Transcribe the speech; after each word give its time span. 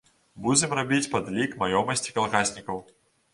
Будзем 0.45 0.71
рабіць 0.79 1.09
падлік 1.11 1.53
маёмасці 1.65 2.17
калгаснікаў. 2.17 2.83